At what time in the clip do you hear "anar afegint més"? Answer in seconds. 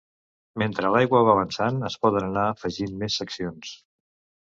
2.31-3.23